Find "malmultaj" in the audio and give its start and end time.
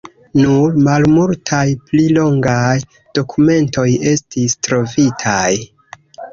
0.87-1.59